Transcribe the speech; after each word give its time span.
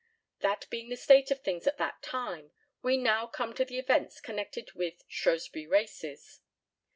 That 0.39 0.65
being 0.71 0.89
the 0.89 0.97
state 0.97 1.29
of 1.29 1.41
things 1.43 1.67
at 1.67 1.77
that 1.77 2.01
time, 2.01 2.53
we 2.81 2.97
now 2.97 3.27
come 3.27 3.53
to 3.53 3.63
the 3.63 3.77
events 3.77 4.19
connected 4.19 4.71
with 4.73 5.03
Shrewsbury 5.07 5.67
Races. 5.67 6.39